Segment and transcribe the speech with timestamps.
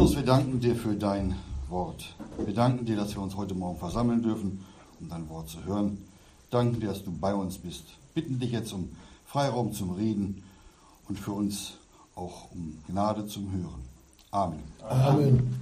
[0.00, 1.34] Jesus, wir danken dir für dein
[1.68, 2.16] Wort.
[2.42, 4.64] Wir danken dir, dass wir uns heute Morgen versammeln dürfen,
[4.98, 5.98] um dein Wort zu hören.
[6.48, 7.84] Danken dir, dass du bei uns bist.
[8.14, 8.88] Bitten dich jetzt um
[9.26, 10.42] Freiraum zum Reden
[11.06, 11.74] und für uns
[12.14, 13.82] auch um Gnade zum Hören.
[14.30, 14.62] Amen.
[14.88, 15.60] Amen.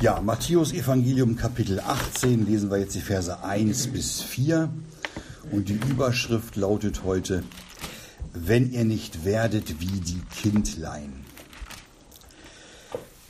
[0.00, 4.70] Ja, Matthäus Evangelium Kapitel 18 lesen wir jetzt die Verse 1 bis 4
[5.50, 7.42] und die Überschrift lautet heute,
[8.32, 11.24] wenn ihr nicht werdet wie die Kindlein.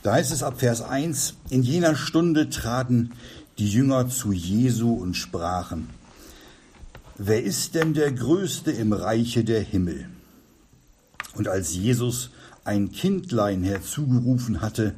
[0.03, 3.11] Da heißt es ab Vers 1, in jener Stunde traten
[3.57, 5.89] die Jünger zu Jesu und sprachen,
[7.17, 10.09] wer ist denn der Größte im Reiche der Himmel?
[11.35, 12.31] Und als Jesus
[12.63, 14.95] ein Kindlein herzugerufen hatte,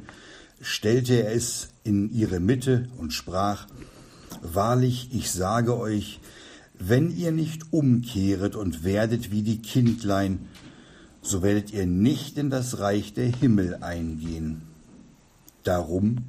[0.60, 3.66] stellte er es in ihre Mitte und sprach,
[4.40, 6.20] Wahrlich, ich sage euch,
[6.88, 10.48] wenn ihr nicht umkehret und werdet wie die Kindlein,
[11.20, 14.62] so werdet ihr nicht in das Reich der Himmel eingehen.
[15.62, 16.24] Darum,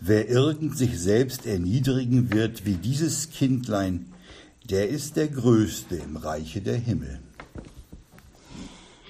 [0.00, 4.06] wer irgend sich selbst erniedrigen wird wie dieses Kindlein,
[4.68, 7.20] der ist der Größte im Reiche der Himmel.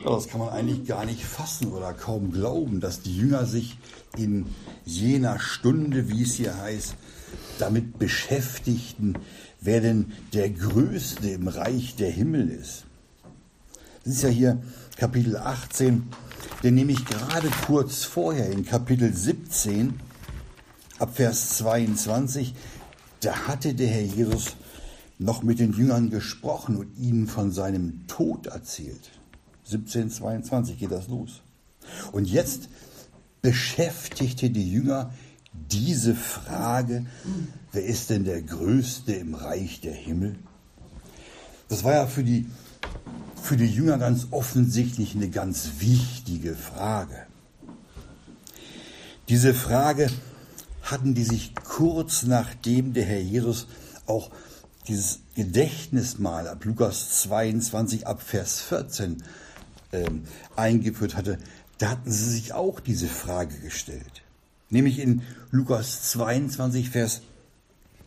[0.04, 3.78] Das kann man eigentlich gar nicht fassen oder kaum glauben, dass die Jünger sich
[4.16, 4.46] in
[4.84, 6.96] jener Stunde, wie es hier heißt,
[7.58, 9.16] damit beschäftigten,
[9.62, 12.84] wer denn der Größte im Reich der Himmel ist.
[14.04, 14.62] Das ist ja hier
[14.96, 16.02] Kapitel 18,
[16.62, 20.00] denn nämlich gerade kurz vorher in Kapitel 17,
[20.98, 22.54] ab Vers 22,
[23.20, 24.56] da hatte der Herr Jesus
[25.18, 29.10] noch mit den Jüngern gesprochen und ihnen von seinem Tod erzählt.
[29.64, 31.42] 17, 22 geht das los.
[32.10, 32.68] Und jetzt
[33.40, 35.12] beschäftigte die Jünger
[35.52, 37.06] diese Frage,
[37.72, 40.36] wer ist denn der Größte im Reich der Himmel?
[41.68, 42.46] Das war ja für die,
[43.42, 47.26] für die Jünger ganz offensichtlich eine ganz wichtige Frage.
[49.28, 50.10] Diese Frage
[50.82, 53.66] hatten die sich kurz nachdem der Herr Jesus
[54.06, 54.30] auch
[54.88, 59.22] dieses Gedächtnismal ab Lukas 22 ab Vers 14
[59.92, 60.24] ähm,
[60.56, 61.38] eingeführt hatte,
[61.78, 64.22] da hatten sie sich auch diese Frage gestellt.
[64.70, 67.22] Nämlich in Lukas 22, Vers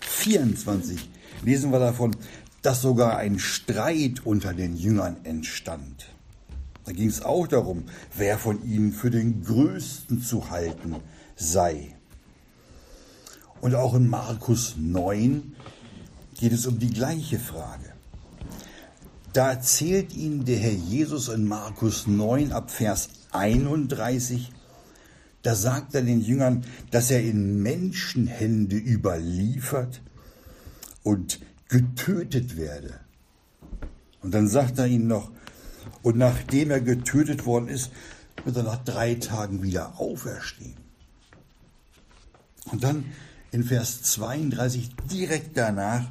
[0.05, 1.09] 24
[1.43, 2.15] lesen wir davon,
[2.61, 6.07] dass sogar ein Streit unter den Jüngern entstand.
[6.85, 7.85] Da ging es auch darum,
[8.15, 10.95] wer von ihnen für den Größten zu halten
[11.35, 11.95] sei.
[13.61, 15.55] Und auch in Markus 9
[16.35, 17.93] geht es um die gleiche Frage.
[19.33, 24.51] Da erzählt ihnen der Herr Jesus in Markus 9 ab Vers 31,
[25.45, 30.01] da sagt er den Jüngern, dass er in Menschenhände überliefert
[31.03, 31.39] und
[31.69, 32.99] getötet werde.
[34.23, 35.29] Und dann sagt er ihnen noch,
[36.01, 37.91] und nachdem er getötet worden ist,
[38.43, 40.77] wird er nach drei Tagen wieder auferstehen.
[42.71, 43.05] Und dann
[43.51, 46.09] in Vers 32 direkt danach,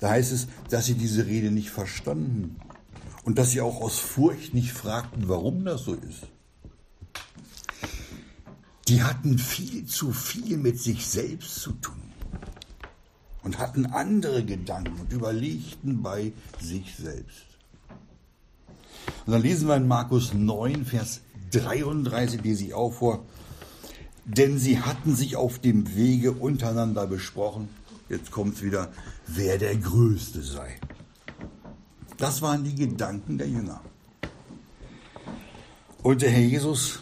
[0.00, 2.56] da heißt es, dass sie diese Rede nicht verstanden
[3.22, 6.33] und dass sie auch aus Furcht nicht fragten, warum das so ist.
[8.88, 12.02] Die hatten viel zu viel mit sich selbst zu tun
[13.42, 17.46] und hatten andere Gedanken und überlegten bei sich selbst.
[19.26, 21.20] Und dann lesen wir in Markus 9, Vers
[21.52, 23.24] 33, lese ich auch vor,
[24.24, 27.68] denn sie hatten sich auf dem Wege untereinander besprochen,
[28.08, 28.92] jetzt kommt es wieder,
[29.26, 30.78] wer der Größte sei.
[32.16, 33.80] Das waren die Gedanken der Jünger.
[36.02, 37.00] Und der Herr Jesus,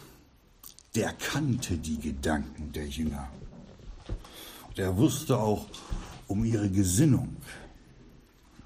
[0.95, 3.29] der kannte die Gedanken der Jünger.
[4.69, 5.67] Und er wusste auch
[6.27, 7.37] um ihre Gesinnung.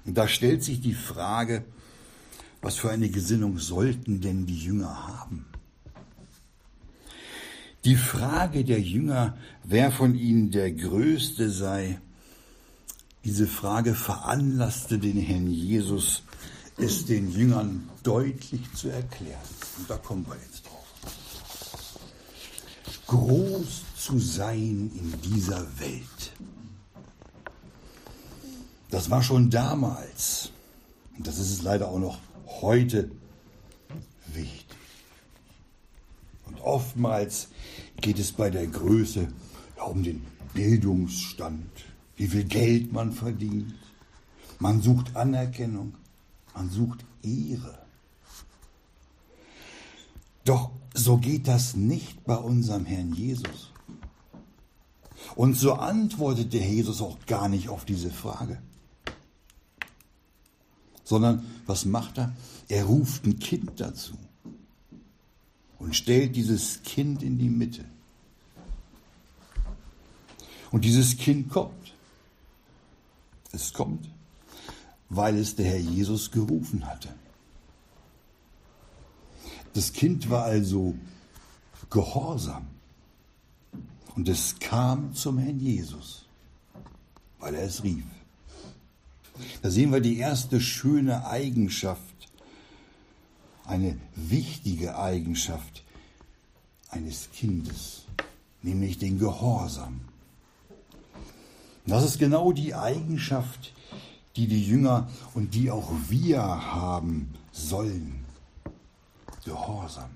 [0.05, 1.65] Und da stellt sich die Frage,
[2.61, 5.45] was für eine Gesinnung sollten denn die Jünger haben?
[7.85, 11.99] Die Frage der Jünger, wer von ihnen der Größte sei,
[13.23, 16.23] diese Frage veranlasste den Herrn Jesus,
[16.77, 19.39] es den Jüngern deutlich zu erklären.
[19.77, 20.56] Und da kommen wir jetzt.
[23.07, 26.33] Groß zu sein in dieser Welt.
[28.89, 30.51] Das war schon damals,
[31.17, 32.19] und das ist es leider auch noch
[32.61, 33.09] heute,
[34.33, 34.77] wichtig.
[36.45, 37.49] Und oftmals
[38.01, 39.27] geht es bei der Größe
[39.85, 41.69] um den Bildungsstand,
[42.17, 43.73] wie viel Geld man verdient.
[44.59, 45.93] Man sucht Anerkennung,
[46.53, 47.86] man sucht Ehre.
[50.47, 53.71] Doch so geht das nicht bei unserem Herrn Jesus.
[55.35, 58.61] Und so antwortet der Jesus auch gar nicht auf diese Frage.
[61.07, 62.35] sondern was macht er?
[62.67, 64.17] Er ruft ein Kind dazu
[65.79, 67.85] und stellt dieses Kind in die Mitte.
[70.69, 71.93] Und dieses Kind kommt.
[73.53, 74.09] Es kommt,
[75.07, 77.07] weil es der Herr Jesus gerufen hatte.
[79.77, 80.95] Das Kind war also
[81.91, 82.65] gehorsam.
[84.15, 86.25] Und es kam zum Herrn Jesus,
[87.37, 88.03] weil er es rief.
[89.61, 92.01] Da sehen wir die erste schöne Eigenschaft,
[93.65, 95.83] eine wichtige Eigenschaft
[96.89, 98.05] eines Kindes,
[98.63, 100.01] nämlich den Gehorsam.
[101.85, 103.73] Das ist genau die Eigenschaft,
[104.37, 108.26] die die Jünger und die auch wir haben sollen.
[109.45, 110.09] Gehorsam.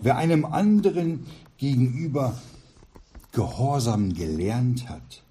[0.00, 1.26] Wer einem anderen
[1.56, 2.38] gegenüber
[3.32, 5.22] Gehorsam gelernt hat,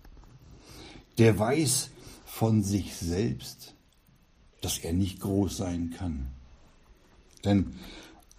[1.18, 1.92] der weiß
[2.26, 3.74] von sich selbst,
[4.62, 6.28] dass er nicht groß sein kann.
[7.44, 7.76] Denn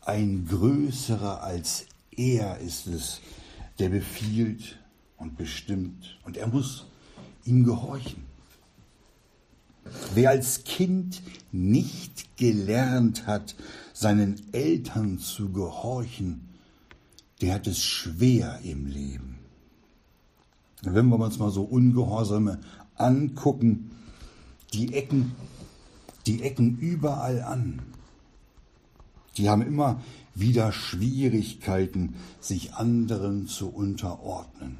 [0.02, 3.20] ein Größerer als er ist es,
[3.78, 4.78] der befiehlt
[5.16, 6.86] und bestimmt und er muss
[7.44, 8.25] ihm gehorchen.
[10.14, 11.22] Wer als Kind
[11.52, 13.54] nicht gelernt hat,
[13.92, 16.48] seinen Eltern zu gehorchen,
[17.40, 19.38] der hat es schwer im Leben.
[20.82, 22.60] Wenn wir uns mal so Ungehorsame
[22.94, 23.90] angucken,
[24.72, 25.34] die Ecken,
[26.26, 27.82] die Ecken überall an.
[29.36, 30.02] Die haben immer
[30.34, 34.78] wieder Schwierigkeiten, sich anderen zu unterordnen.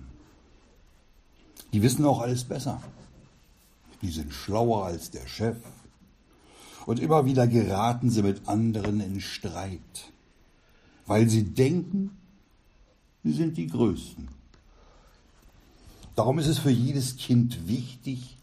[1.73, 2.82] Die wissen auch alles besser.
[4.06, 5.56] Die sind schlauer als der Chef.
[6.87, 10.12] Und immer wieder geraten sie mit anderen in Streit,
[11.06, 12.17] weil sie denken,
[13.25, 14.29] sie sind die Größten.
[16.14, 18.37] Darum ist es für jedes Kind wichtig,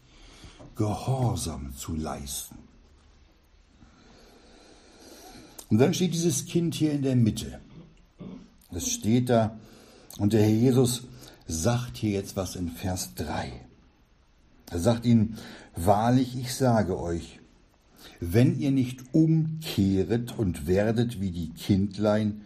[0.76, 2.58] Gehorsam zu leisten.
[5.70, 7.58] Und dann steht dieses Kind hier in der Mitte.
[8.70, 9.58] Es steht da
[10.18, 11.04] und der Herr Jesus
[11.46, 13.64] sagt hier jetzt was in Vers 3.
[14.70, 15.38] Er sagt ihnen,
[15.76, 17.40] wahrlich, ich sage euch,
[18.20, 22.42] wenn ihr nicht umkehret und werdet wie die Kindlein,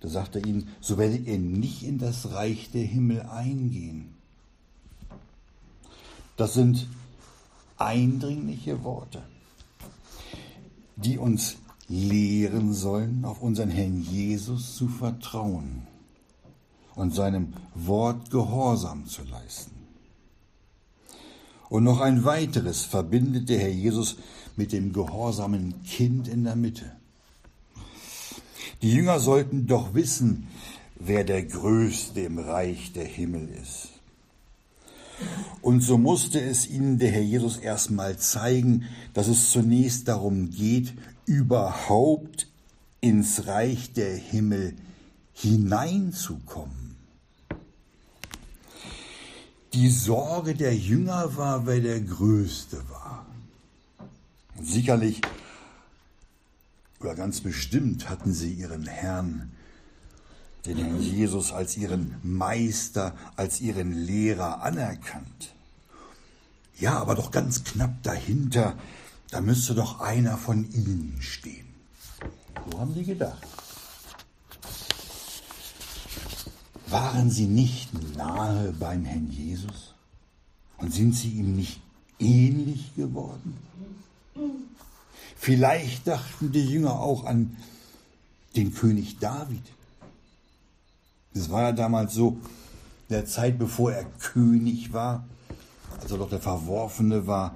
[0.00, 4.14] da sagt er ihnen, so werdet ihr nicht in das Reich der Himmel eingehen.
[6.36, 6.86] Das sind
[7.76, 9.22] eindringliche Worte,
[10.96, 11.56] die uns
[11.88, 15.86] lehren sollen, auf unseren Herrn Jesus zu vertrauen
[16.94, 19.77] und seinem Wort Gehorsam zu leisten.
[21.68, 24.16] Und noch ein weiteres verbindet der Herr Jesus
[24.56, 26.92] mit dem gehorsamen Kind in der Mitte.
[28.82, 30.48] Die Jünger sollten doch wissen,
[30.98, 33.88] wer der Größte im Reich der Himmel ist.
[35.62, 38.84] Und so musste es ihnen der Herr Jesus erstmal zeigen,
[39.14, 40.94] dass es zunächst darum geht,
[41.26, 42.46] überhaupt
[43.00, 44.74] ins Reich der Himmel
[45.32, 46.87] hineinzukommen.
[49.74, 53.26] Die Sorge der Jünger war, wer der Größte war.
[54.60, 55.20] Sicherlich
[57.00, 59.52] oder ganz bestimmt hatten sie ihren Herrn,
[60.66, 65.54] den Herrn Jesus, als ihren Meister, als ihren Lehrer anerkannt.
[66.78, 68.76] Ja, aber doch ganz knapp dahinter,
[69.30, 71.66] da müsste doch einer von ihnen stehen.
[72.70, 73.46] So haben sie gedacht.
[76.90, 79.94] Waren sie nicht nahe beim Herrn Jesus?
[80.78, 81.80] Und sind sie ihm nicht
[82.18, 83.56] ähnlich geworden?
[85.36, 87.56] Vielleicht dachten die Jünger auch an
[88.56, 89.62] den König David.
[91.34, 92.38] Es war ja damals so,
[93.10, 95.24] der Zeit bevor er König war,
[96.00, 97.54] als er doch der Verworfene war,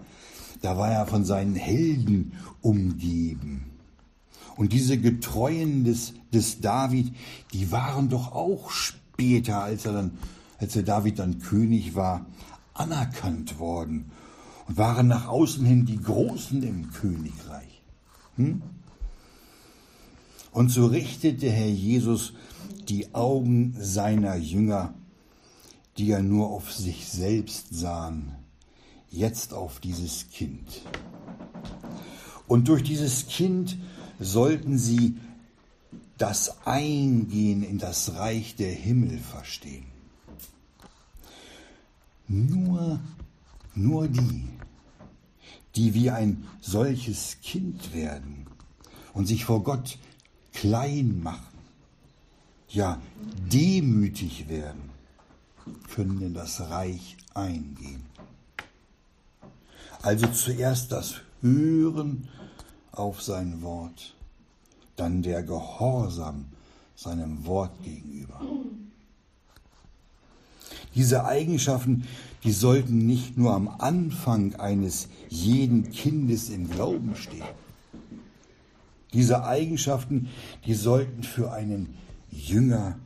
[0.61, 3.65] da war er von seinen Helden umgeben.
[4.57, 7.15] Und diese Getreuen des, des David,
[7.53, 8.71] die waren doch auch
[9.13, 10.19] später, als er dann,
[10.59, 12.27] als der David dann König war,
[12.75, 14.11] anerkannt worden
[14.69, 17.83] und waren nach außen hin die Großen im Königreich.
[18.37, 18.63] Hm?
[20.53, 22.35] Und so richtete Herr Jesus
[22.89, 24.95] die Augen seiner Jünger,
[25.99, 28.33] die ja nur auf sich selbst sahen,
[29.11, 30.83] jetzt auf dieses Kind.
[32.47, 33.77] Und durch dieses Kind
[34.19, 35.17] sollten sie
[36.19, 39.87] das Eingehen in das Reich der Himmel verstehen.
[42.29, 43.01] Nur,
[43.75, 44.49] nur die,
[45.75, 48.47] die wie ein solches Kind werden
[49.15, 49.99] und sich vor Gott
[50.53, 51.59] klein machen,
[52.69, 53.01] ja
[53.53, 54.91] demütig werden,
[55.95, 58.07] können in das Reich eingehen.
[60.03, 62.29] Also zuerst das Hören
[62.91, 64.15] auf sein Wort,
[65.03, 66.45] dann der Gehorsam
[66.95, 68.41] seinem Wort gegenüber.
[70.95, 72.05] Diese Eigenschaften,
[72.45, 77.43] die sollten nicht nur am Anfang eines jeden Kindes im Glauben stehen.
[79.13, 80.29] Diese Eigenschaften,
[80.67, 81.95] die sollten für einen
[82.31, 82.97] Jünger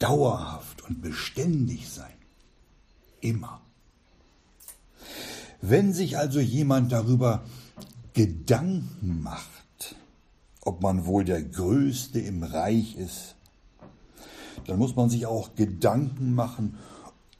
[0.00, 2.18] dauerhaft und beständig sein.
[3.20, 3.60] Immer.
[5.60, 7.44] Wenn sich also jemand darüber
[8.14, 9.59] Gedanken macht,
[10.70, 13.34] ob man wohl der Größte im Reich ist,
[14.68, 16.76] dann muss man sich auch Gedanken machen,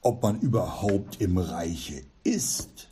[0.02, 2.88] ob man überhaupt im Reiche ist.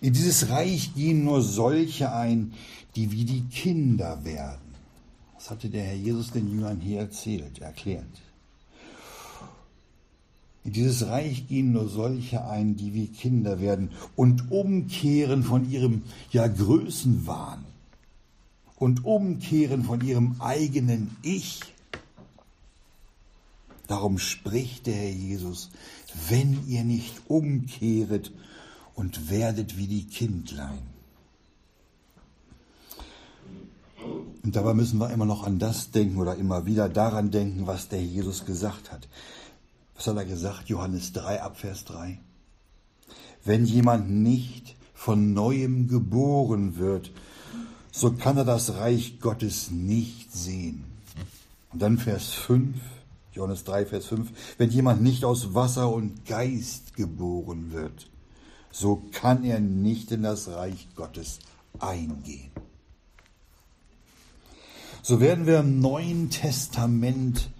[0.00, 2.52] In dieses Reich gehen nur solche ein,
[2.94, 4.74] die wie die Kinder werden.
[5.34, 8.22] Das hatte der Herr Jesus den Jüngern hier erzählt, erklärt.
[10.62, 16.04] In dieses Reich gehen nur solche ein, die wie Kinder werden und umkehren von ihrem
[16.30, 17.64] ja Größenwahn
[18.78, 21.60] und umkehren von ihrem eigenen Ich.
[23.86, 25.70] Darum spricht der Herr Jesus,
[26.28, 28.32] wenn ihr nicht umkehret
[28.94, 30.82] und werdet wie die Kindlein.
[34.42, 37.88] Und dabei müssen wir immer noch an das denken oder immer wieder daran denken, was
[37.88, 39.08] der Jesus gesagt hat.
[39.96, 40.68] Was hat er gesagt?
[40.68, 42.20] Johannes 3 Abvers 3.
[43.44, 47.10] Wenn jemand nicht von neuem geboren wird,
[47.98, 50.84] so kann er das Reich Gottes nicht sehen.
[51.72, 52.76] Und dann Vers 5,
[53.32, 58.08] Johannes 3, Vers 5, wenn jemand nicht aus Wasser und Geist geboren wird,
[58.70, 61.40] so kann er nicht in das Reich Gottes
[61.80, 62.52] eingehen.
[65.02, 67.50] So werden wir im Neuen Testament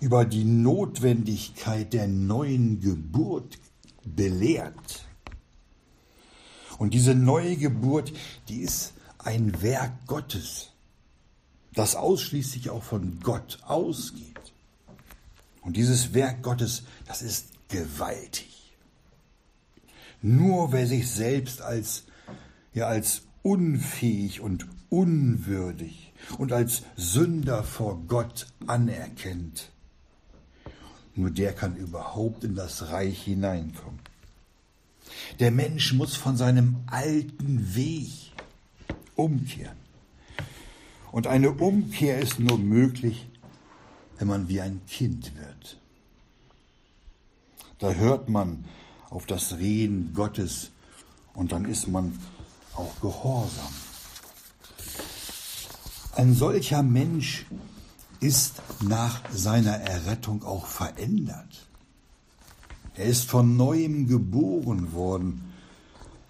[0.00, 3.58] über die Notwendigkeit der neuen Geburt
[4.04, 5.06] belehrt.
[6.78, 8.12] Und diese neue Geburt,
[8.48, 10.70] die ist ein Werk Gottes,
[11.74, 14.52] das ausschließlich auch von Gott ausgeht.
[15.62, 18.72] Und dieses Werk Gottes, das ist gewaltig.
[20.22, 22.04] Nur wer sich selbst als,
[22.74, 29.70] ja, als unfähig und unwürdig und als Sünder vor Gott anerkennt,
[31.14, 34.00] nur der kann überhaupt in das Reich hineinkommen.
[35.38, 38.29] Der Mensch muss von seinem alten Weg
[39.16, 39.76] umkehren.
[41.12, 43.26] Und eine Umkehr ist nur möglich,
[44.18, 45.78] wenn man wie ein Kind wird.
[47.78, 48.64] Da hört man
[49.08, 50.70] auf das Reden Gottes
[51.34, 52.18] und dann ist man
[52.74, 53.72] auch gehorsam.
[56.14, 57.46] Ein solcher Mensch
[58.20, 61.66] ist nach seiner Errettung auch verändert.
[62.94, 65.52] Er ist von neuem geboren worden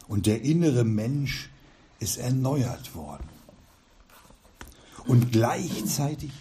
[0.06, 1.49] und der innere Mensch
[2.00, 3.28] ist erneuert worden.
[5.06, 6.32] Und gleichzeitig,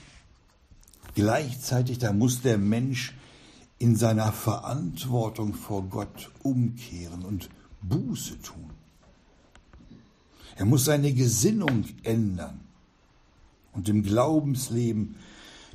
[1.16, 3.16] gleichzeitig, da muss der Mensch
[3.78, 7.50] in seiner Verantwortung vor Gott umkehren und
[7.82, 8.72] Buße tun.
[10.56, 12.60] Er muss seine Gesinnung ändern
[13.72, 15.16] und im Glaubensleben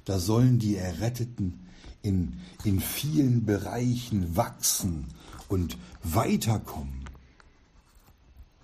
[0.05, 1.67] da sollen die Erretteten
[2.03, 5.07] in, in vielen Bereichen wachsen
[5.49, 7.04] und weiterkommen.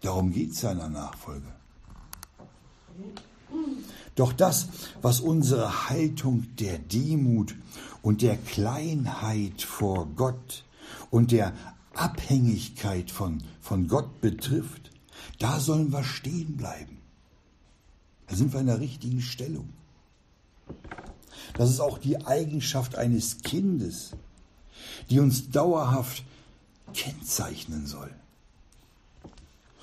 [0.00, 1.52] Darum geht es seiner Nachfolge.
[4.14, 4.68] Doch das,
[5.02, 7.54] was unsere Haltung der Demut
[8.02, 10.64] und der Kleinheit vor Gott
[11.10, 11.54] und der
[11.94, 14.90] Abhängigkeit von, von Gott betrifft,
[15.38, 16.98] da sollen wir stehen bleiben.
[18.26, 19.70] Da sind wir in der richtigen Stellung.
[21.54, 24.12] Das ist auch die Eigenschaft eines Kindes,
[25.08, 26.24] die uns dauerhaft
[26.92, 28.10] kennzeichnen soll.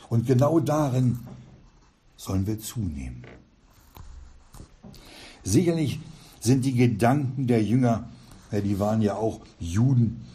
[0.10, 1.20] Und genau darin
[2.16, 3.24] sollen wir zunehmen.
[5.44, 6.00] Sicherlich
[6.40, 8.10] sind die Gedanken der Jünger,
[8.52, 10.26] die waren ja auch Juden,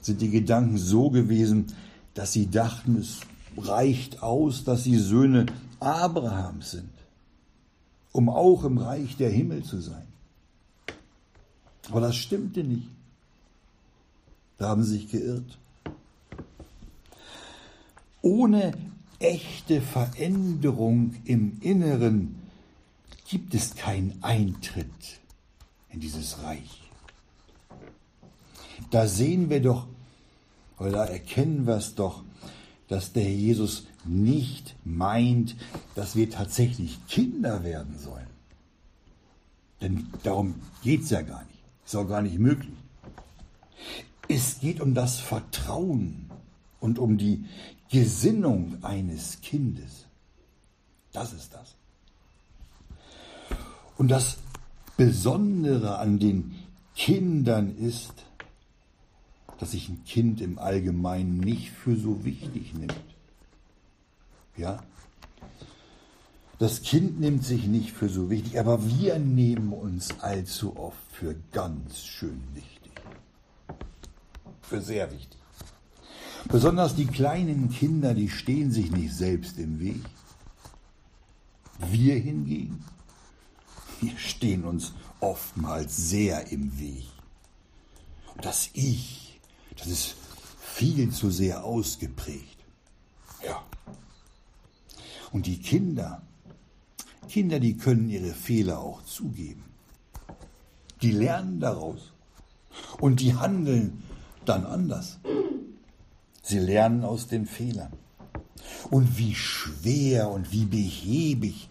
[0.00, 1.66] sind die Gedanken so gewesen,
[2.14, 3.20] dass sie dachten, es
[3.56, 5.46] reicht aus, dass sie Söhne
[5.78, 6.90] Abrahams sind,
[8.12, 10.06] um auch im Reich der Himmel zu sein.
[11.90, 12.88] Aber das stimmte nicht.
[14.58, 15.58] Da haben sie sich geirrt.
[18.22, 18.72] Ohne
[19.20, 22.36] echte Veränderung im Inneren
[23.28, 25.20] gibt es keinen Eintritt
[25.90, 26.90] in dieses Reich.
[28.90, 29.86] Da sehen wir doch,
[30.78, 32.24] oder erkennen wir es doch,
[32.88, 35.54] dass der Jesus nicht meint,
[35.94, 38.26] dass wir tatsächlich Kinder werden sollen.
[39.80, 41.62] Denn darum geht es ja gar nicht.
[41.84, 42.74] Ist auch gar nicht möglich.
[44.28, 46.30] Es geht um das Vertrauen
[46.80, 47.44] und um die
[47.90, 50.06] Gesinnung eines Kindes.
[51.12, 51.74] Das ist das.
[53.96, 54.38] Und das
[54.96, 56.54] Besondere an den
[56.94, 58.12] Kindern ist,
[59.58, 62.94] dass sich ein Kind im Allgemeinen nicht für so wichtig nimmt.
[64.56, 64.82] Ja?
[66.58, 71.34] Das Kind nimmt sich nicht für so wichtig, aber wir nehmen uns allzu oft für
[71.52, 72.92] ganz schön wichtig.
[74.60, 75.39] Für sehr wichtig.
[76.48, 80.02] Besonders die kleinen Kinder, die stehen sich nicht selbst im Weg.
[81.78, 82.84] Wir hingegen,
[84.00, 87.06] wir stehen uns oftmals sehr im Weg.
[88.34, 89.40] Und das Ich,
[89.76, 90.16] das ist
[90.60, 92.58] viel zu sehr ausgeprägt.
[93.44, 93.62] Ja.
[95.32, 96.22] Und die Kinder,
[97.28, 99.64] Kinder, die können ihre Fehler auch zugeben.
[101.02, 102.12] Die lernen daraus.
[102.98, 104.02] Und die handeln
[104.44, 105.18] dann anders.
[106.50, 107.92] Sie lernen aus den Fehlern.
[108.90, 111.68] Und wie schwer und wie behäbig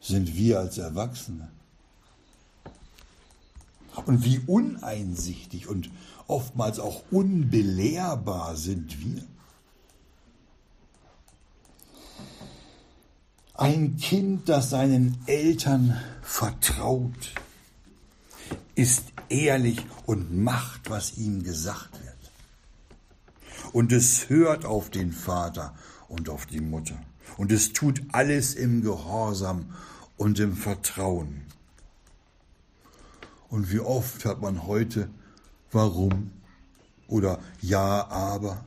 [0.00, 1.50] sind wir als Erwachsene.
[4.04, 5.90] Und wie uneinsichtig und
[6.26, 9.22] oftmals auch unbelehrbar sind wir.
[13.54, 17.34] Ein Kind, das seinen Eltern vertraut,
[18.74, 22.09] ist ehrlich und macht, was ihm gesagt wird.
[23.72, 25.74] Und es hört auf den Vater
[26.08, 27.00] und auf die Mutter.
[27.36, 29.72] Und es tut alles im Gehorsam
[30.16, 31.42] und im Vertrauen.
[33.48, 35.08] Und wie oft hört man heute
[35.72, 36.32] warum
[37.08, 38.64] oder ja, aber.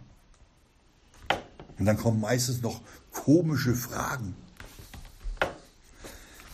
[1.77, 2.81] Und dann kommen meistens noch
[3.11, 4.35] komische Fragen.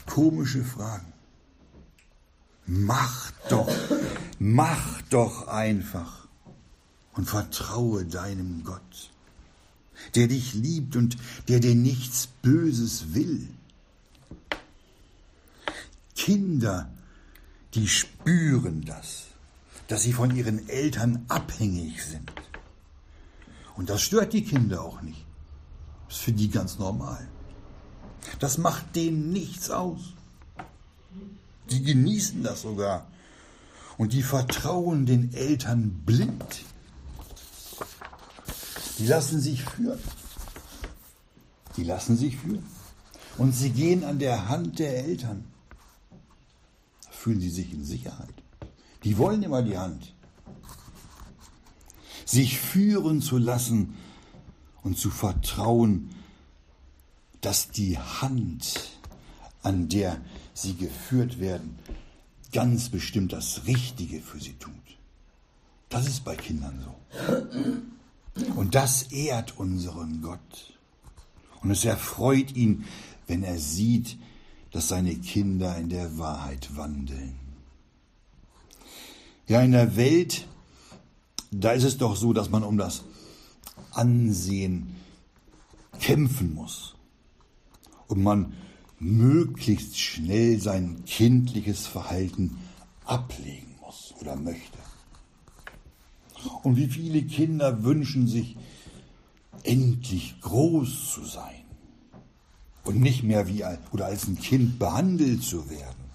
[0.06, 1.12] Komische Fragen.
[2.66, 3.72] Mach doch,
[4.38, 6.29] mach doch einfach
[7.20, 9.12] und vertraue deinem Gott,
[10.16, 13.48] der dich liebt und der dir nichts Böses will.
[16.16, 16.90] Kinder,
[17.76, 19.30] die spüren das
[19.90, 22.32] dass sie von ihren Eltern abhängig sind.
[23.76, 25.26] Und das stört die Kinder auch nicht.
[26.08, 27.28] Das ist für die ganz normal.
[28.40, 30.14] Das macht denen nichts aus.
[31.72, 33.08] Die genießen das sogar.
[33.98, 36.64] Und die vertrauen den Eltern blind.
[39.00, 40.00] Die lassen sich führen.
[41.78, 42.66] Die lassen sich führen.
[43.38, 45.46] Und sie gehen an der Hand der Eltern.
[47.06, 48.34] Da fühlen sie sich in Sicherheit.
[49.06, 50.14] Die wollen immer die Hand.
[52.26, 53.96] Sich führen zu lassen
[54.84, 56.10] und zu vertrauen,
[57.40, 59.00] dass die Hand,
[59.64, 60.20] an der
[60.54, 61.80] sie geführt werden,
[62.52, 64.74] ganz bestimmt das Richtige für sie tut.
[65.88, 66.96] Das ist bei Kindern so.
[68.56, 70.78] Und das ehrt unseren Gott.
[71.62, 72.86] Und es erfreut ihn,
[73.28, 74.18] wenn er sieht,
[74.72, 77.36] dass seine Kinder in der Wahrheit wandeln.
[79.48, 80.48] Ja, in der Welt,
[81.52, 83.04] da ist es doch so, dass man um das
[83.92, 84.96] Ansehen
[86.00, 86.96] kämpfen muss.
[88.08, 88.54] Und man
[89.00, 92.58] möglichst schnell sein kindliches Verhalten
[93.06, 94.78] ablegen muss oder möchte.
[96.64, 98.56] Und wie viele Kinder wünschen sich,
[99.64, 101.64] endlich groß zu sein
[102.84, 106.10] und nicht mehr wie oder als ein Kind behandelt zu werden.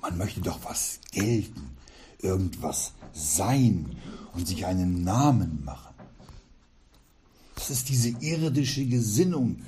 [0.00, 1.76] Man möchte doch was gelten,
[2.20, 3.96] irgendwas sein
[4.32, 5.94] und sich einen Namen machen.
[7.56, 9.62] Das ist diese irdische Gesinnung,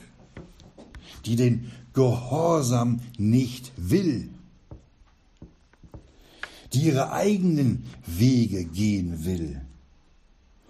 [1.27, 4.31] die den Gehorsam nicht will,
[6.73, 9.61] die ihre eigenen Wege gehen will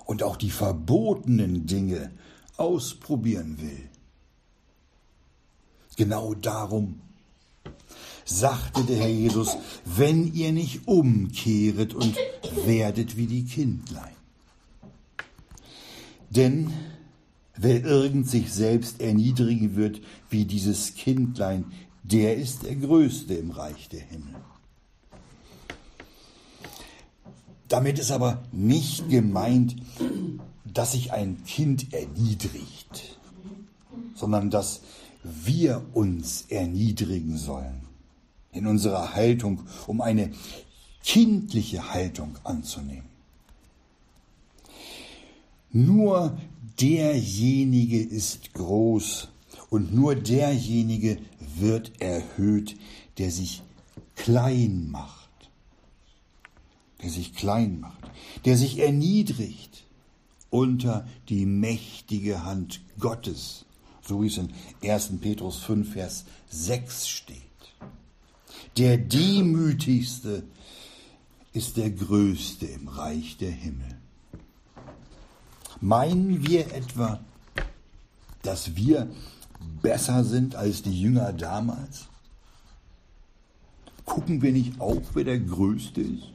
[0.07, 2.11] und auch die verbotenen Dinge
[2.57, 3.89] ausprobieren will.
[5.97, 7.01] Genau darum
[8.25, 12.17] sagte der Herr Jesus, wenn ihr nicht umkehret und
[12.65, 14.15] werdet wie die Kindlein.
[16.31, 16.73] Denn
[17.57, 21.67] wer irgend sich selbst erniedrigen wird wie dieses Kindlein,
[22.03, 24.35] der ist der Größte im Reich der Himmel.
[27.71, 29.77] Damit ist aber nicht gemeint,
[30.65, 33.17] dass sich ein Kind erniedrigt,
[34.17, 34.81] sondern dass
[35.23, 37.83] wir uns erniedrigen sollen
[38.51, 40.33] in unserer Haltung, um eine
[41.05, 43.09] kindliche Haltung anzunehmen.
[45.71, 46.37] Nur
[46.81, 49.29] derjenige ist groß
[49.69, 51.19] und nur derjenige
[51.57, 52.77] wird erhöht,
[53.19, 53.63] der sich
[54.17, 55.20] klein macht,
[57.03, 58.11] der sich klein macht,
[58.45, 59.85] der sich erniedrigt
[60.51, 63.65] unter die mächtige Hand Gottes,
[64.03, 65.13] so wie es in 1.
[65.21, 67.37] Petrus 5, Vers 6 steht.
[68.77, 70.43] Der Demütigste
[71.53, 73.99] ist der Größte im Reich der Himmel.
[75.81, 77.21] Meinen wir etwa,
[78.43, 79.09] dass wir
[79.83, 82.07] besser sind als die Jünger damals?
[84.05, 86.33] Gucken wir nicht auch, wer der Größte ist?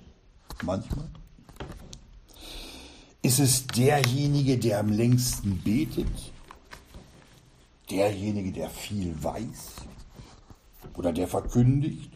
[0.64, 1.10] Manchmal.
[3.22, 6.32] Ist es derjenige, der am längsten betet?
[7.90, 9.74] Derjenige, der viel weiß?
[10.96, 12.12] Oder der verkündigt?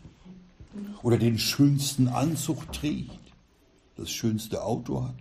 [1.01, 3.19] Oder den schönsten Anzug trägt?
[3.97, 5.15] Das schönste Auto hat?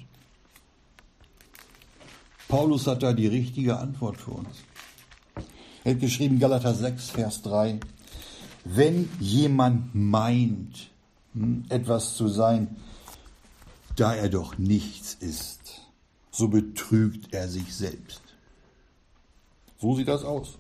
[2.49, 4.65] Paulus hat da die richtige Antwort für uns.
[5.85, 7.81] Er hat geschrieben, Galater 6, Vers 3,
[8.65, 10.91] wenn jemand meint,
[11.35, 12.77] hm, etwas zu sein,
[13.99, 15.83] da er doch nichts ist,
[16.31, 18.23] so betrügt er sich selbst.
[19.81, 20.59] So sieht das aus.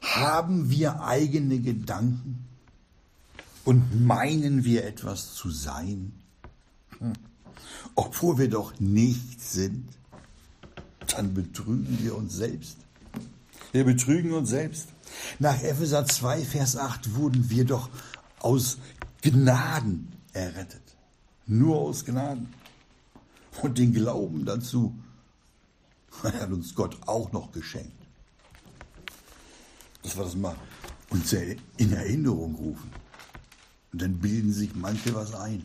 [0.00, 2.46] Haben wir eigene Gedanken
[3.64, 6.12] und meinen wir etwas zu sein,
[6.98, 7.12] hm.
[7.96, 9.88] obwohl wir doch nichts sind,
[11.08, 12.76] dann betrügen wir uns selbst.
[13.72, 14.88] Wir betrügen uns selbst.
[15.40, 17.90] Nach Epheser 2, Vers 8 wurden wir doch
[18.38, 18.78] aus
[19.22, 20.85] Gnaden errettet.
[21.46, 22.52] Nur aus Gnaden.
[23.62, 24.94] Und den Glauben dazu
[26.22, 27.92] hat uns Gott auch noch geschenkt.
[30.02, 30.56] Dass wir das mal
[31.10, 32.90] uns in Erinnerung rufen.
[33.92, 35.64] Und dann bilden sich manche was ein.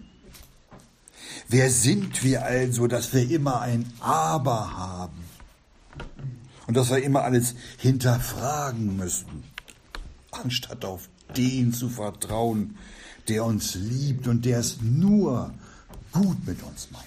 [1.47, 5.23] Wer sind wir also, dass wir immer ein Aber haben?
[6.67, 9.43] Und dass wir immer alles hinterfragen müssen,
[10.31, 12.77] anstatt auf den zu vertrauen,
[13.27, 15.53] der uns liebt und der es nur
[16.11, 17.05] gut mit uns meint.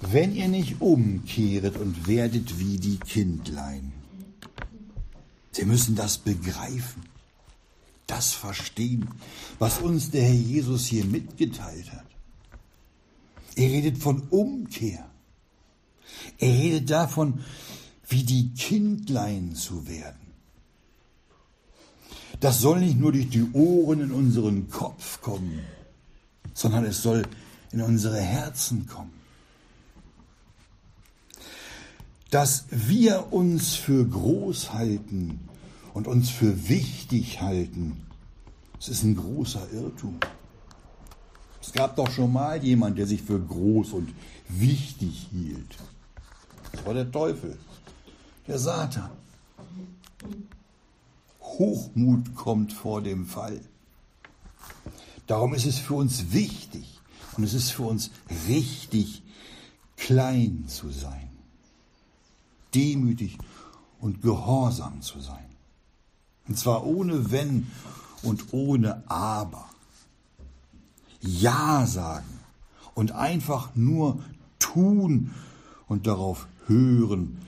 [0.00, 3.92] Wenn ihr nicht umkehret und werdet wie die Kindlein,
[5.56, 7.04] Sie müssen das begreifen,
[8.06, 9.08] das verstehen,
[9.58, 12.04] was uns der Herr Jesus hier mitgeteilt hat.
[13.54, 15.08] Er redet von Umkehr.
[16.36, 17.42] Er redet davon,
[18.06, 20.26] wie die Kindlein zu werden.
[22.40, 25.60] Das soll nicht nur durch die Ohren in unseren Kopf kommen,
[26.56, 27.22] sondern es soll
[27.70, 29.12] in unsere Herzen kommen.
[32.30, 35.48] Dass wir uns für groß halten
[35.92, 38.06] und uns für wichtig halten,
[38.78, 40.18] das ist ein großer Irrtum.
[41.60, 44.14] Es gab doch schon mal jemand, der sich für groß und
[44.48, 45.76] wichtig hielt.
[46.72, 47.58] Das war der Teufel,
[48.48, 49.10] der Satan.
[51.40, 53.60] Hochmut kommt vor dem Fall.
[55.26, 57.00] Darum ist es für uns wichtig
[57.36, 58.10] und es ist für uns
[58.48, 59.22] richtig,
[59.96, 61.30] klein zu sein,
[62.74, 63.38] demütig
[64.00, 65.44] und gehorsam zu sein.
[66.46, 67.66] Und zwar ohne Wenn
[68.22, 69.68] und ohne Aber.
[71.20, 72.40] Ja sagen
[72.94, 74.22] und einfach nur
[74.58, 75.34] tun
[75.88, 77.38] und darauf hören,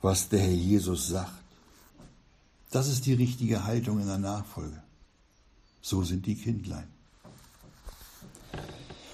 [0.00, 1.32] was der Herr Jesus sagt.
[2.70, 4.82] Das ist die richtige Haltung in der Nachfolge.
[5.82, 6.88] So sind die Kindlein.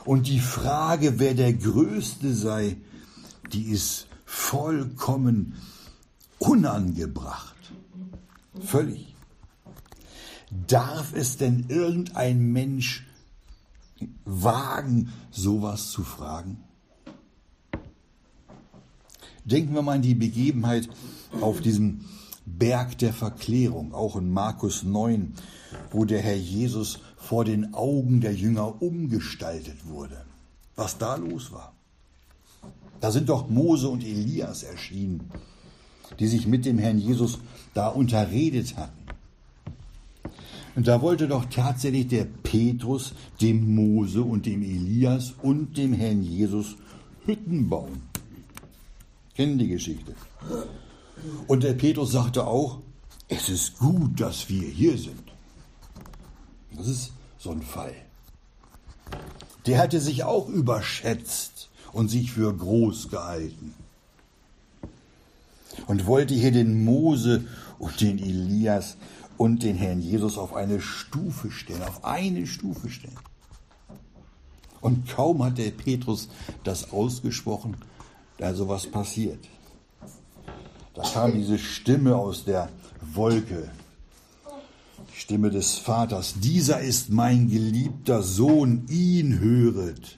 [0.09, 2.79] Und die Frage, wer der Größte sei,
[3.53, 5.57] die ist vollkommen
[6.39, 7.75] unangebracht.
[8.59, 9.15] Völlig.
[10.67, 13.07] Darf es denn irgendein Mensch
[14.25, 16.65] wagen, sowas zu fragen?
[19.45, 20.89] Denken wir mal an die Begebenheit
[21.43, 22.07] auf diesem
[22.47, 25.35] Berg der Verklärung, auch in Markus 9,
[25.91, 30.25] wo der Herr Jesus vor den Augen der Jünger umgestaltet wurde.
[30.77, 31.75] Was da los war.
[33.03, 35.31] Da sind doch Mose und Elias erschienen,
[36.19, 37.39] die sich mit dem Herrn Jesus
[37.75, 39.03] da unterredet hatten.
[40.75, 43.13] Und da wollte doch tatsächlich der Petrus
[43.43, 46.77] dem Mose und dem Elias und dem Herrn Jesus
[47.27, 48.05] Hütten bauen.
[49.35, 50.15] Kennen die Geschichte.
[51.47, 52.79] Und der Petrus sagte auch,
[53.29, 55.25] es ist gut, dass wir hier sind.
[56.75, 57.95] Das ist so ein Fall.
[59.67, 63.75] Der hatte sich auch überschätzt und sich für groß gehalten.
[65.87, 67.45] Und wollte hier den Mose
[67.79, 68.97] und den Elias
[69.37, 73.17] und den Herrn Jesus auf eine Stufe stellen, auf eine Stufe stellen.
[74.81, 76.29] Und kaum hat der Petrus
[76.65, 77.77] das ausgesprochen,
[78.39, 79.39] da sowas passiert.
[80.95, 82.69] Da kam diese Stimme aus der
[83.01, 83.71] Wolke,
[85.19, 86.35] Stimme des Vaters.
[86.39, 90.17] Dieser ist mein geliebter Sohn, ihn höret.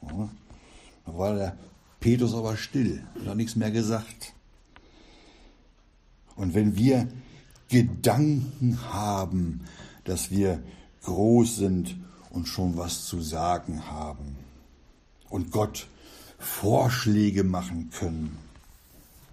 [0.00, 1.58] Da war der
[1.98, 4.32] Petrus aber still, hat nichts mehr gesagt.
[6.36, 7.08] Und wenn wir
[7.68, 9.62] Gedanken haben,
[10.04, 10.62] dass wir
[11.02, 11.96] groß sind
[12.30, 14.36] und schon was zu sagen haben
[15.30, 15.88] und Gott
[16.38, 18.38] Vorschläge machen können,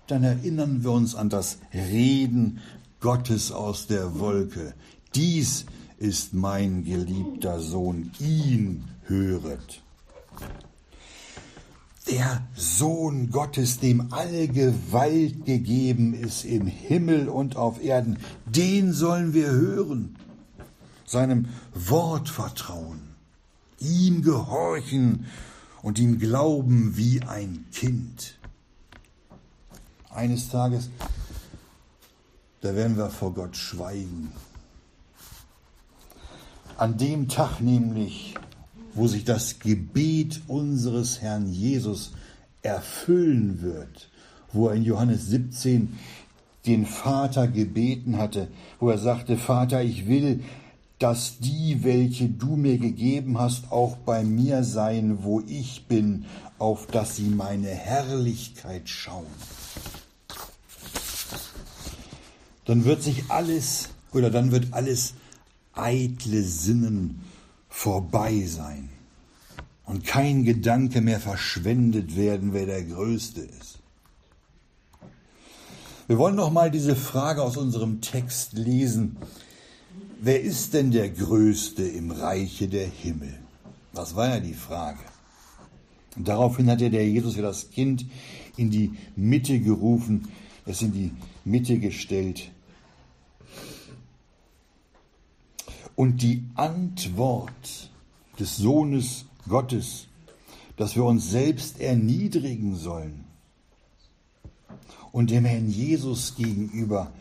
[0.08, 2.60] dann erinnern wir uns an das Reden
[3.02, 4.76] Gottes aus der Wolke.
[5.16, 5.66] Dies
[5.98, 9.82] ist mein geliebter Sohn, ihn höret.
[12.10, 19.34] Der Sohn Gottes, dem alle Gewalt gegeben ist im Himmel und auf Erden, den sollen
[19.34, 20.16] wir hören,
[21.06, 23.02] seinem Wort vertrauen,
[23.80, 25.26] ihm gehorchen
[25.82, 28.38] und ihm glauben wie ein Kind.
[30.10, 30.90] Eines Tages,
[32.62, 34.32] da werden wir vor Gott schweigen.
[36.78, 38.36] An dem Tag nämlich,
[38.94, 42.14] wo sich das Gebet unseres Herrn Jesus
[42.62, 44.10] erfüllen wird,
[44.54, 45.98] wo er in Johannes 17
[46.66, 48.48] den Vater gebeten hatte,
[48.80, 50.44] wo er sagte, Vater, ich will,
[51.00, 56.26] dass die, welche du mir gegeben hast, auch bei mir sein, wo ich bin,
[56.60, 59.26] auf dass sie meine Herrlichkeit schauen.
[62.66, 65.14] Dann wird sich alles oder dann wird alles
[65.74, 67.22] eitle Sinnen
[67.70, 68.90] vorbei sein
[69.86, 73.80] und kein Gedanke mehr verschwendet werden, wer der Größte ist.
[76.08, 79.18] Wir wollen noch mal diese Frage aus unserem Text lesen.
[80.20, 83.40] Wer ist denn der Größte im Reiche der Himmel?
[83.94, 85.00] Das war ja die Frage.
[86.16, 88.06] Und daraufhin hat ja der Jesus für das Kind
[88.58, 90.28] in die Mitte gerufen,
[90.66, 91.12] es in die
[91.44, 92.52] Mitte gestellt.
[95.96, 97.92] Und die Antwort
[98.40, 100.08] des Sohnes Gottes,
[100.78, 103.26] dass wir uns selbst erniedrigen sollen
[105.12, 107.12] und dem Herrn Jesus gegenüber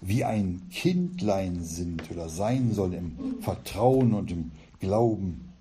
[0.00, 5.52] wie ein Kindlein sind oder sein sollen im Vertrauen und im Glauben,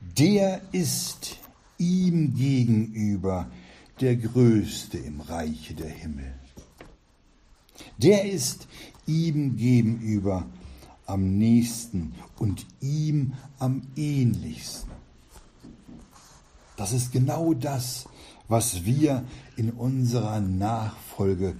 [0.00, 1.36] der ist
[1.78, 3.50] ihm gegenüber
[4.00, 6.32] der Größte im Reiche der Himmel.
[7.98, 8.68] Der ist
[9.06, 10.46] ihm gegenüber
[11.06, 14.90] am nächsten und ihm am ähnlichsten.
[16.76, 18.06] Das ist genau das,
[18.48, 19.24] was wir
[19.56, 21.56] in unserer Nachfolge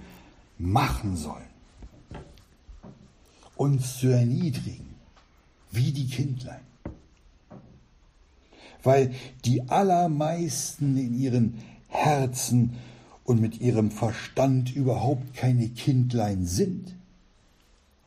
[0.57, 1.43] machen sollen.
[3.55, 4.95] Uns zu erniedrigen,
[5.71, 6.61] wie die Kindlein.
[8.83, 12.77] Weil die allermeisten in ihren Herzen
[13.27, 16.95] und mit ihrem Verstand überhaupt keine Kindlein sind,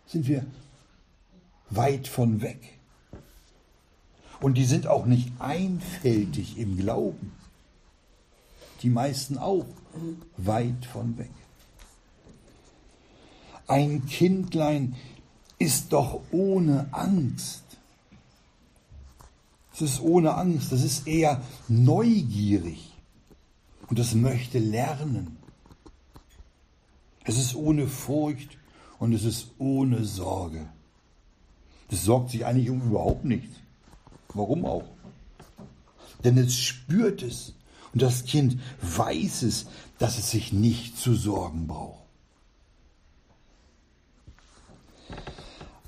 [0.07, 0.47] sind wir
[1.69, 2.79] weit von weg.
[4.41, 7.33] Und die sind auch nicht einfältig im Glauben.
[8.81, 9.67] Die meisten auch
[10.39, 11.31] weit von weg.
[13.67, 14.97] Ein Kindlein
[15.59, 17.63] ist doch ohne Angst.
[19.75, 22.90] Es ist ohne Angst, es ist eher neugierig
[23.91, 25.37] und es möchte lernen.
[27.25, 28.57] Es ist ohne Furcht
[29.01, 30.69] und es ist ohne Sorge.
[31.89, 33.57] Das sorgt sich eigentlich um überhaupt nichts.
[34.33, 34.85] Warum auch?
[36.23, 37.55] Denn es spürt es
[37.93, 39.67] und das Kind weiß es,
[39.99, 41.99] dass es sich nicht zu sorgen braucht.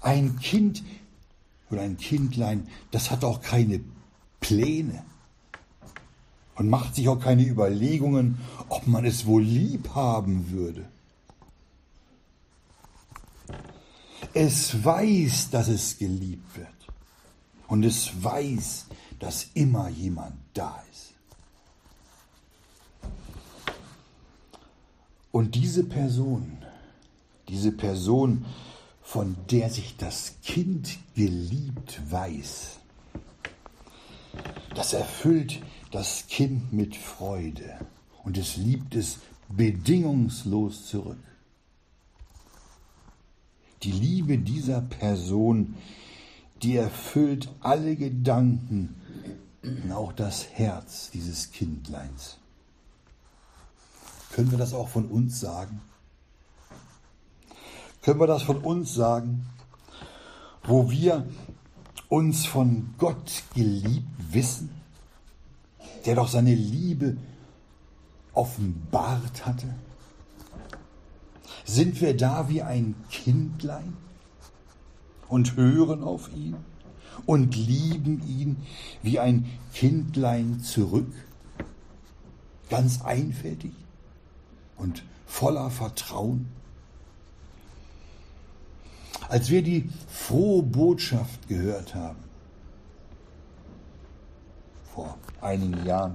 [0.00, 0.82] Ein Kind
[1.70, 3.80] oder ein Kindlein, das hat auch keine
[4.40, 5.04] Pläne
[6.56, 8.38] und macht sich auch keine Überlegungen,
[8.68, 10.84] ob man es wohl lieb haben würde.
[14.34, 16.68] Es weiß, dass es geliebt wird.
[17.68, 18.86] Und es weiß,
[19.18, 21.12] dass immer jemand da ist.
[25.30, 26.58] Und diese Person,
[27.48, 28.44] diese Person,
[29.02, 32.78] von der sich das Kind geliebt weiß,
[34.74, 35.62] das erfüllt
[35.92, 37.78] das Kind mit Freude
[38.24, 41.22] und es liebt es bedingungslos zurück.
[43.82, 45.76] Die Liebe dieser Person,
[46.62, 48.94] die erfüllt alle Gedanken
[49.62, 52.38] und auch das Herz dieses Kindleins.
[54.32, 55.82] Können wir das auch von uns sagen?
[58.00, 59.46] Können wir das von uns sagen,
[60.64, 61.26] wo wir
[62.08, 64.81] uns von Gott geliebt wissen,
[66.04, 67.16] der doch seine Liebe
[68.32, 69.68] offenbart hatte?
[71.64, 73.96] Sind wir da wie ein Kindlein
[75.28, 76.56] und hören auf ihn
[77.26, 78.56] und lieben ihn
[79.02, 81.12] wie ein Kindlein zurück,
[82.68, 83.72] ganz einfältig
[84.76, 86.48] und voller Vertrauen.
[89.28, 92.18] Als wir die frohe Botschaft gehört haben,
[94.94, 96.14] vor einigen Jahren,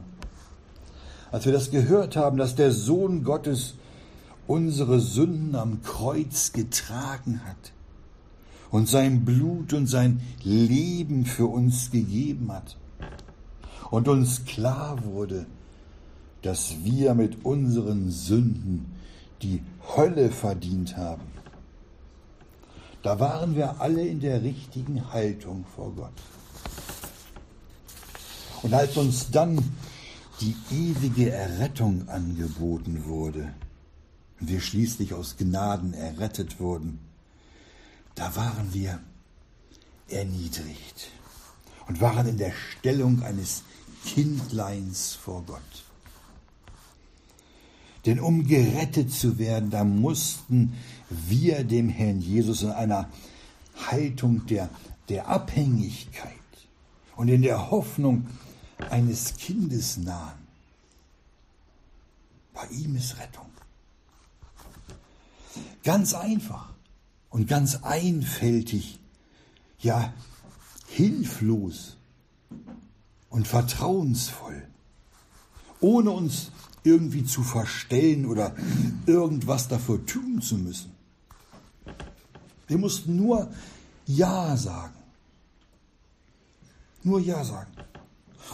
[1.32, 3.76] als wir das gehört haben, dass der Sohn Gottes
[4.48, 7.74] unsere Sünden am Kreuz getragen hat
[8.72, 12.78] und sein Blut und sein Leben für uns gegeben hat
[13.92, 15.46] und uns klar wurde,
[16.42, 18.94] dass wir mit unseren Sünden
[19.42, 19.62] die
[19.96, 21.24] Hölle verdient haben.
[23.04, 26.12] Da waren wir alle in der richtigen Haltung vor Gott.
[28.64, 29.64] Und als uns dann
[30.42, 33.54] die ewige Errettung angeboten wurde
[34.40, 37.00] und wir schließlich aus Gnaden errettet wurden,
[38.16, 39.00] da waren wir
[40.10, 41.12] erniedrigt
[41.88, 43.64] und waren in der Stellung eines
[44.06, 45.62] Kindleins vor Gott.
[48.06, 50.74] Denn um gerettet zu werden, da mussten
[51.10, 53.10] wir dem Herrn Jesus in einer
[53.76, 54.70] Haltung der,
[55.10, 56.32] der Abhängigkeit
[57.18, 58.28] und in der Hoffnung
[58.90, 60.48] eines Kindes nahen.
[62.54, 63.50] Bei ihm ist Rettung.
[65.84, 66.74] Ganz einfach
[67.30, 69.00] und ganz einfältig,
[69.80, 70.14] ja
[70.88, 71.98] hilflos
[73.30, 74.68] und vertrauensvoll,
[75.80, 76.52] ohne uns
[76.84, 78.56] irgendwie zu verstellen oder
[79.06, 80.92] irgendwas dafür tun zu müssen.
[82.68, 83.52] Wir mussten nur
[84.06, 84.96] Ja sagen.
[87.04, 87.72] Nur Ja sagen.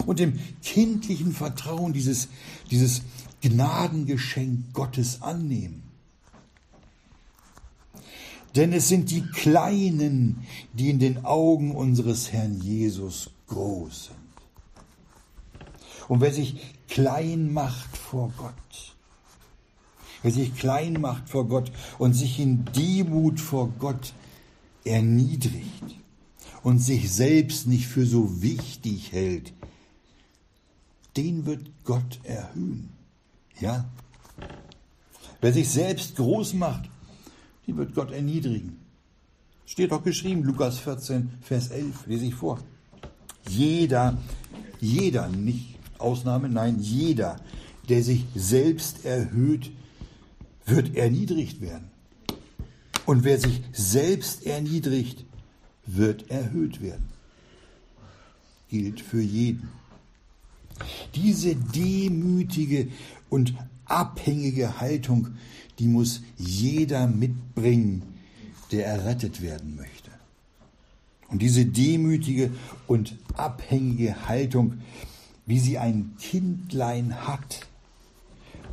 [0.06, 2.27] Und im kindlichen Vertrauen dieses,
[2.71, 3.01] dieses
[3.41, 5.84] Gnadengeschenk Gottes annehmen.
[8.56, 14.17] Denn es sind die Kleinen, die in den Augen unseres Herrn Jesus groß sind.
[16.08, 16.56] Und wer sich
[16.88, 18.95] klein macht vor Gott,
[20.21, 24.13] wer sich klein macht vor Gott und sich in Demut vor Gott
[24.84, 25.95] erniedrigt
[26.62, 29.53] und sich selbst nicht für so wichtig hält,
[31.17, 32.89] den wird Gott erhöhen.
[33.60, 33.86] Ja?
[35.41, 36.89] Wer sich selbst groß macht,
[37.67, 38.80] den wird Gott erniedrigen.
[39.65, 42.60] Steht doch geschrieben, Lukas 14, Vers 11, lese ich vor.
[43.49, 44.17] Jeder,
[44.80, 47.39] jeder, nicht Ausnahme, nein, jeder,
[47.89, 49.71] der sich selbst erhöht,
[50.65, 51.91] wird erniedrigt werden.
[53.06, 55.26] Und wer sich selbst erniedrigt,
[55.86, 57.10] wird erhöht werden.
[58.69, 59.69] Gilt für jeden.
[61.16, 62.88] Diese demütige
[63.30, 63.54] und
[63.86, 65.30] abhängige Haltung,
[65.80, 68.04] die muss jeder mitbringen,
[68.72, 70.12] der errettet werden möchte.
[71.30, 72.52] Und diese demütige
[72.88, 74.82] und abhängige Haltung,
[75.46, 77.68] wie sie ein Kindlein hat,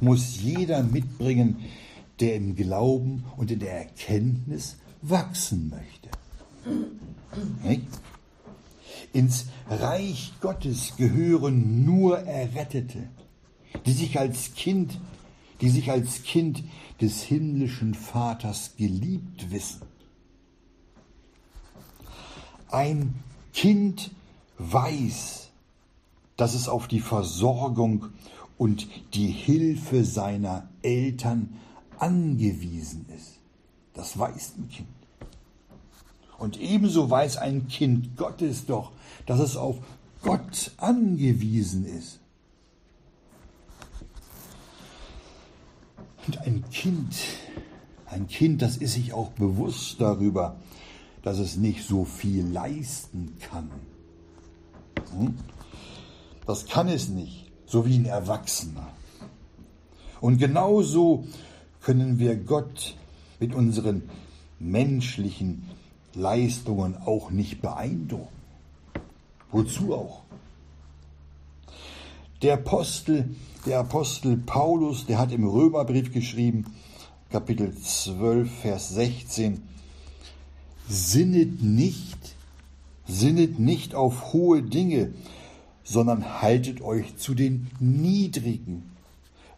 [0.00, 1.56] muss jeder mitbringen,
[2.20, 6.10] der im Glauben und in der Erkenntnis wachsen möchte.
[7.62, 7.86] Nicht?
[9.12, 13.08] Ins Reich Gottes gehören nur Errettete,
[13.86, 15.00] die sich als Kind,
[15.60, 16.62] die sich als Kind
[17.00, 19.82] des himmlischen Vaters geliebt wissen.
[22.70, 23.14] Ein
[23.52, 24.12] Kind
[24.58, 25.48] weiß,
[26.36, 28.06] dass es auf die Versorgung
[28.58, 31.56] und die Hilfe seiner Eltern
[31.98, 33.38] angewiesen ist.
[33.94, 34.99] Das weiß ein Kind.
[36.40, 38.92] Und ebenso weiß ein Kind Gottes doch,
[39.26, 39.76] dass es auf
[40.22, 42.18] Gott angewiesen ist.
[46.26, 47.14] Und ein Kind,
[48.06, 50.56] ein Kind, das ist sich auch bewusst darüber,
[51.22, 53.70] dass es nicht so viel leisten kann.
[55.12, 55.36] Hm?
[56.46, 58.88] Das kann es nicht, so wie ein Erwachsener.
[60.22, 61.26] Und genauso
[61.82, 62.96] können wir Gott
[63.40, 64.08] mit unseren
[64.58, 65.68] menschlichen
[66.14, 68.28] Leistungen auch nicht beeindrucken.
[69.50, 70.22] Wozu auch?
[72.42, 73.34] Der Apostel,
[73.66, 76.66] der Apostel Paulus, der hat im Römerbrief geschrieben,
[77.30, 79.62] Kapitel 12, Vers 16,
[80.88, 82.34] sinnet nicht,
[83.06, 85.12] sinnet nicht auf hohe Dinge,
[85.84, 88.90] sondern haltet euch zu den Niedrigen.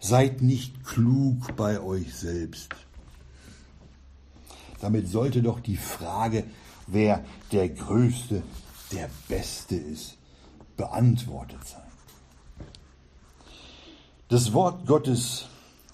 [0.01, 2.75] Seid nicht klug bei euch selbst.
[4.83, 6.43] Damit sollte doch die Frage,
[6.89, 8.43] wer der Größte,
[8.91, 10.17] der Beste ist,
[10.77, 11.81] beantwortet sein.
[14.29, 15.47] Das Wort Gottes,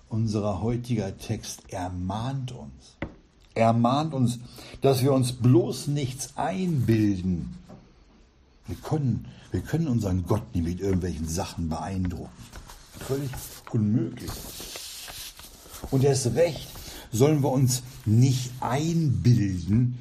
[0.09, 2.97] unserer heutiger Text, ermahnt uns.
[3.55, 4.39] Ermahnt uns,
[4.81, 7.59] dass wir uns bloß nichts einbilden,
[8.69, 12.31] Wir können, wir können unseren Gott nicht mit irgendwelchen Sachen beeindrucken.
[13.01, 13.31] Völlig
[13.71, 14.31] unmöglich.
[15.91, 16.69] Und erst recht
[17.13, 19.99] sollen wir uns nicht einbilden,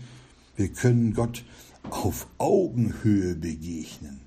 [0.56, 1.44] wir können Gott
[1.90, 4.20] auf Augenhöhe begegnen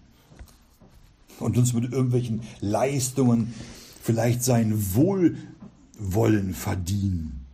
[1.38, 3.54] und uns mit irgendwelchen Leistungen
[4.02, 7.46] vielleicht sein Wohlwollen verdienen.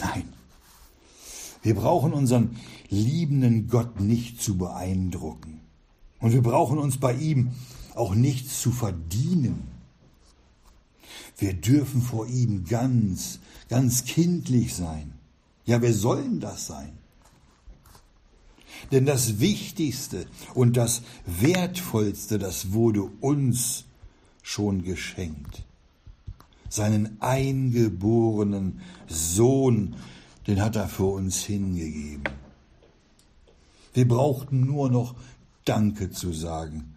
[0.00, 0.24] Nein,
[1.62, 2.56] wir brauchen unseren
[2.88, 5.60] liebenden Gott nicht zu beeindrucken.
[6.20, 7.52] Und wir brauchen uns bei ihm
[7.94, 9.73] auch nichts zu verdienen.
[11.36, 15.12] Wir dürfen vor ihm ganz, ganz kindlich sein.
[15.66, 16.92] Ja, wir sollen das sein.
[18.92, 23.84] Denn das Wichtigste und das Wertvollste, das wurde uns
[24.42, 25.64] schon geschenkt.
[26.68, 29.96] Seinen eingeborenen Sohn,
[30.46, 32.24] den hat er für uns hingegeben.
[33.94, 35.14] Wir brauchten nur noch
[35.64, 36.94] Danke zu sagen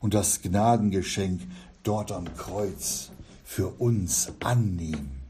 [0.00, 1.42] und das Gnadengeschenk
[1.82, 3.11] dort am Kreuz
[3.52, 5.20] für uns annehmen.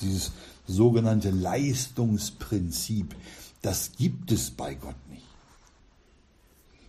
[0.00, 0.32] Dieses
[0.66, 3.14] sogenannte Leistungsprinzip,
[3.62, 5.22] das gibt es bei Gott nicht.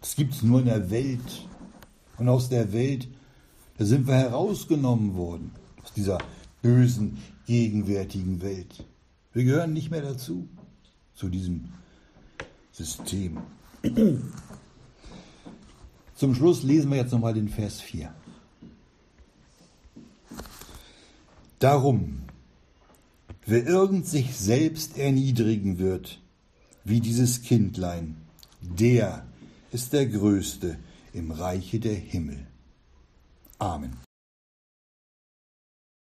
[0.02, 1.48] Das gibt es nur in der Welt.
[2.18, 3.08] Und aus der Welt,
[3.78, 5.52] da sind wir herausgenommen worden,
[5.84, 6.18] aus dieser
[6.64, 8.84] bösen, gegenwärtigen Welt.
[9.34, 10.48] Wir gehören nicht mehr dazu,
[11.14, 11.70] zu diesem
[12.72, 13.38] System.
[16.16, 18.12] Zum Schluss lesen wir jetzt nochmal den Vers 4.
[21.64, 22.24] Darum,
[23.46, 26.20] wer irgend sich selbst erniedrigen wird,
[26.84, 28.18] wie dieses Kindlein,
[28.60, 29.26] der
[29.72, 30.78] ist der Größte
[31.14, 32.48] im Reiche der Himmel.
[33.60, 34.03] Amen.